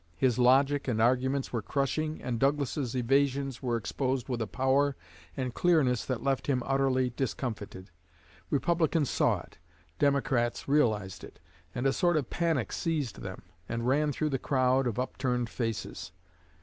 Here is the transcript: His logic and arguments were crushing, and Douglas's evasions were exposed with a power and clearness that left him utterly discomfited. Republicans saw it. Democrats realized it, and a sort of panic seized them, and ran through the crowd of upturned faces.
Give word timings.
His 0.17 0.39
logic 0.39 0.87
and 0.87 0.99
arguments 0.99 1.53
were 1.53 1.61
crushing, 1.61 2.23
and 2.23 2.39
Douglas's 2.39 2.95
evasions 2.95 3.61
were 3.61 3.77
exposed 3.77 4.29
with 4.29 4.41
a 4.41 4.47
power 4.47 4.95
and 5.37 5.53
clearness 5.53 6.05
that 6.05 6.23
left 6.23 6.47
him 6.47 6.63
utterly 6.65 7.11
discomfited. 7.11 7.91
Republicans 8.49 9.11
saw 9.11 9.41
it. 9.41 9.59
Democrats 9.99 10.67
realized 10.67 11.23
it, 11.23 11.37
and 11.75 11.85
a 11.85 11.93
sort 11.93 12.17
of 12.17 12.31
panic 12.31 12.71
seized 12.71 13.21
them, 13.21 13.43
and 13.69 13.85
ran 13.87 14.11
through 14.11 14.29
the 14.29 14.39
crowd 14.39 14.87
of 14.87 14.97
upturned 14.97 15.51
faces. 15.51 16.11